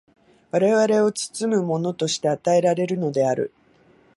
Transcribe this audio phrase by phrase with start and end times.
[0.49, 3.53] 我々を包むものとして与えられるのである。